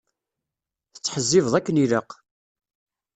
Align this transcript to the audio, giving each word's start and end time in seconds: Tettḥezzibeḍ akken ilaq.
Tettḥezzibeḍ 0.93 1.53
akken 1.55 1.79
ilaq. 1.83 2.09